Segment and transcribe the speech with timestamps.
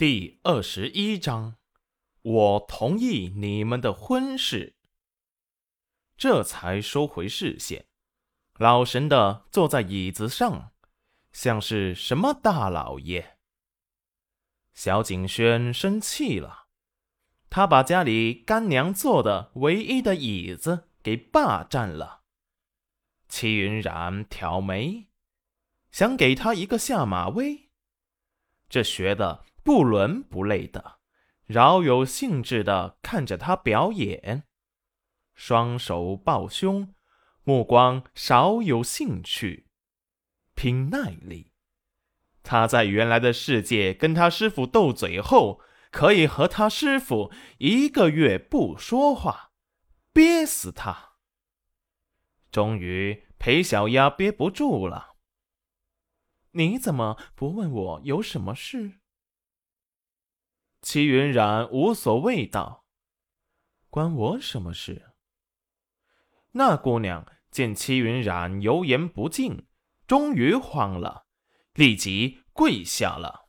[0.00, 1.56] 第二十一章，
[2.22, 4.74] 我同意你们的婚事。
[6.16, 7.84] 这才收回视线，
[8.54, 10.72] 老神的坐在椅子上，
[11.32, 13.36] 像是什么大老爷。
[14.72, 16.68] 小景轩生气了，
[17.50, 22.22] 他把家里干娘坐的唯一的椅子给霸占了。
[23.28, 25.08] 齐云然挑眉，
[25.92, 27.68] 想给他一个下马威。
[28.70, 29.44] 这学的。
[29.62, 30.98] 不伦不类的，
[31.46, 34.44] 饶有兴致的看着他表演，
[35.34, 36.94] 双手抱胸，
[37.44, 39.68] 目光少有兴趣，
[40.54, 41.52] 拼耐力。
[42.42, 49.52] 他在原来的世界跟他师傅斗嘴后，可以和他师傅一个月不说话，
[50.12, 51.16] 憋死他。
[52.50, 55.16] 终于，裴小丫憋不住了
[56.52, 58.99] ：“你怎么不问我有什么事？”
[60.82, 62.84] 齐云染无所谓道
[63.90, 65.12] ：“关我什么事？”
[66.52, 69.66] 那姑娘见齐云染油盐不进，
[70.06, 71.26] 终于慌了，
[71.74, 73.48] 立即跪下了：“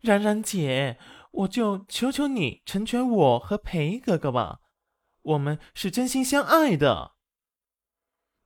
[0.00, 0.98] 冉冉姐，
[1.32, 4.60] 我就求求你成全我和裴哥哥吧，
[5.22, 7.16] 我们是真心相爱的。”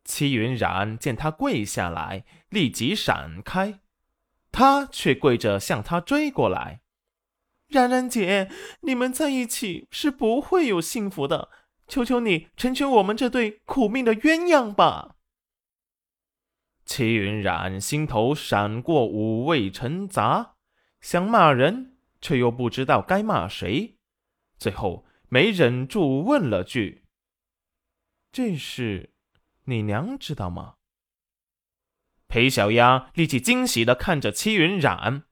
[0.02, 3.80] 齐云染见他跪下来，立即闪开，
[4.50, 6.80] 他却跪着向他追过来。
[7.70, 8.50] 冉冉姐，
[8.82, 11.48] 你们在一起是不会有幸福的。
[11.86, 15.16] 求求你成全我们这对苦命的鸳鸯吧！
[16.84, 20.54] 齐云冉心头闪过五味陈杂，
[21.00, 23.96] 想骂人，却又不知道该骂谁，
[24.56, 27.04] 最后没忍住问了句
[28.30, 29.12] ：“这事，
[29.64, 30.74] 你娘知道吗？”
[32.28, 35.24] 裴小丫立即惊喜的看着戚云染：“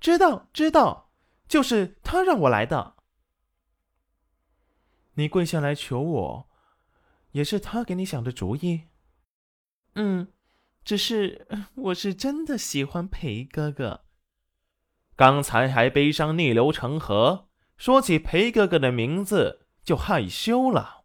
[0.00, 1.10] 知道，知道。”
[1.52, 2.96] 就是他让我来的。
[5.16, 6.48] 你跪下来求我，
[7.32, 8.84] 也是他给你想的主意。
[9.96, 10.32] 嗯，
[10.82, 14.06] 只是 我是真的喜欢裴哥哥。
[15.14, 21.04] 刚才还悲伤逆流成河，说起裴哥哥的名字就害羞了。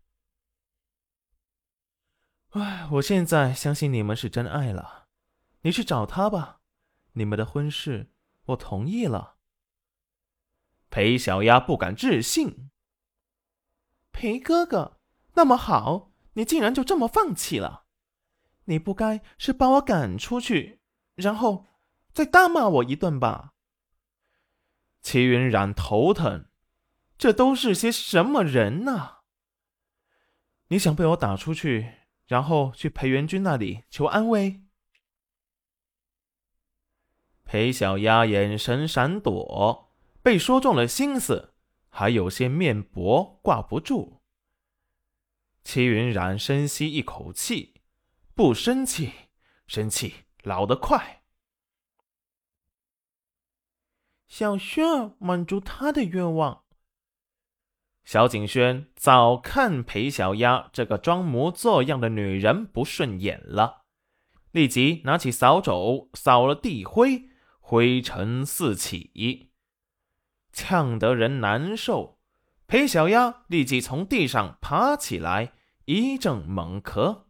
[2.51, 5.09] 哎，我现在相信你们是真爱了。
[5.63, 6.61] 你去找他吧，
[7.11, 8.13] 你们的婚事
[8.45, 9.35] 我同意了。
[10.89, 12.69] 裴小丫不敢置信。
[14.11, 14.99] 裴哥哥，
[15.33, 17.85] 那么好，你竟然就这么放弃了？
[18.65, 20.81] 你不该是把我赶出去，
[21.15, 21.65] 然后
[22.13, 23.53] 再大骂我一顿吧？
[25.01, 26.49] 齐云染头疼，
[27.17, 29.19] 这都是些什么人呐？
[30.67, 31.93] 你想被我打出去，
[32.25, 34.63] 然后去裴元君那里求安慰？
[37.45, 39.86] 裴小丫眼神闪躲。
[40.27, 41.53] 被说中了心思，
[41.87, 44.19] 还有些面薄挂不住。
[45.63, 47.75] 齐云染深吸一口气，
[48.35, 49.13] 不生气，
[49.67, 51.23] 生气老得快。
[54.27, 56.65] 小轩满足他的愿望。
[58.03, 63.85] 小景轩早看裴小丫这个装模作样的女人不顺眼了，
[64.51, 67.29] 立即拿起扫帚扫了地灰，
[67.61, 69.46] 灰尘四起。
[70.57, 72.17] 呛得人难受，
[72.65, 75.53] 裴小丫立即从地上爬起来，
[75.85, 77.25] 一阵猛咳。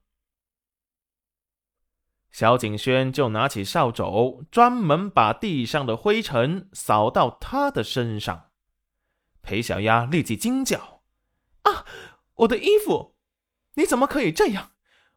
[2.31, 8.51] 小景轩就拿起扫帚，专门把地上的灰尘扫到他的身上。
[9.41, 11.03] 裴小丫立即惊叫
[11.63, 11.85] ：“啊，
[12.35, 13.17] 我的衣服！
[13.73, 14.71] 你怎么可以这样？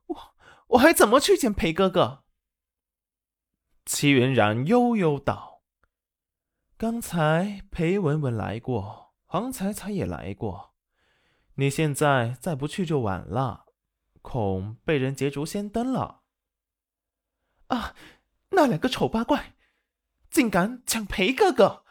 [0.06, 0.34] 我
[0.70, 2.24] 我还怎么去见裴哥哥？”
[3.86, 5.49] 戚云然悠悠道。
[6.80, 10.74] 刚才裴文文来过，黄彩彩也来过。
[11.56, 13.66] 你现在再不去就晚了，
[14.22, 16.22] 恐被人捷足先登了。
[17.66, 17.94] 啊！
[18.52, 19.56] 那两个丑八怪，
[20.30, 21.84] 竟敢抢裴哥哥，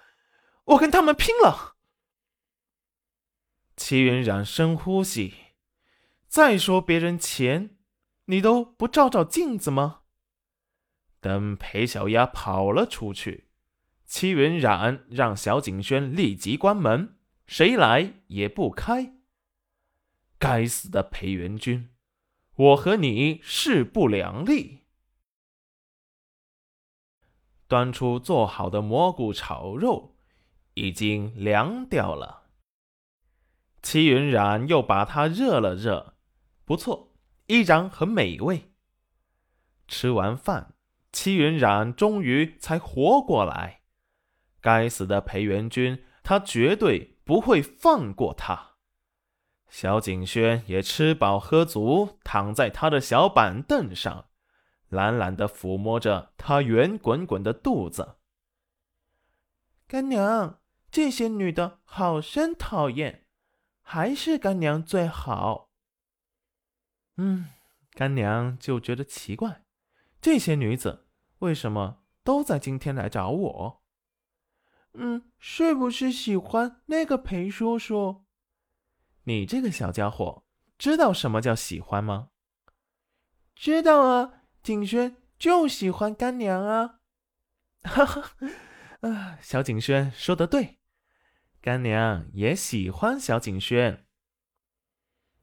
[0.63, 1.75] 我跟他们拼了！
[3.77, 5.36] 齐云染深呼吸，
[6.27, 7.77] 再说别人钱，
[8.25, 10.01] 你都不照照镜子吗？
[11.19, 13.49] 等裴小丫跑了出去。
[14.09, 17.15] 戚云染让小景轩立即关门，
[17.45, 19.13] 谁来也不开。
[20.39, 21.91] 该死的裴元君，
[22.56, 24.88] 我和你势不两立。
[27.67, 30.15] 端出做好的蘑菇炒肉，
[30.73, 32.47] 已经凉掉了。
[33.83, 36.15] 戚云染又把它热了热，
[36.65, 37.13] 不错，
[37.45, 38.71] 依然很美味。
[39.88, 40.73] 吃完饭，
[41.12, 43.78] 戚云染终于才活过来。
[44.61, 48.77] 该死的裴元君，他绝对不会放过他。
[49.69, 54.29] 小景轩也吃饱喝足，躺在他的小板凳上，
[54.89, 58.15] 懒懒的抚摸着他圆滚滚的肚子。
[59.88, 60.59] 干娘，
[60.89, 63.27] 这些女的好生讨厌，
[63.81, 65.69] 还是干娘最好。
[67.17, 67.47] 嗯，
[67.91, 69.63] 干娘就觉得奇怪，
[70.19, 71.07] 这些女子
[71.39, 73.78] 为什么都在今天来找我？
[75.00, 78.25] 嗯，是不是喜欢那个裴叔叔？
[79.24, 80.44] 你这个小家伙，
[80.78, 82.30] 知道什么叫喜欢吗？
[83.56, 87.00] 知道啊，景轩就喜欢干娘啊！
[87.84, 88.36] 哈哈，
[89.01, 90.80] 啊，小景轩说的对，
[91.62, 94.06] 干娘也喜欢小景轩。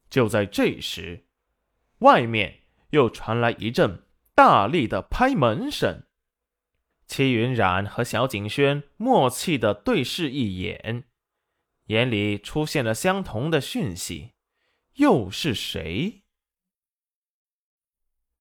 [0.09, 1.27] 就在这时，
[1.99, 6.06] 外面又传来一阵大力的拍门声。
[7.17, 11.05] 戚云染和小景轩默契的对视一眼。
[11.87, 14.33] 眼里出现了相同的讯息，
[14.97, 16.21] 又是谁？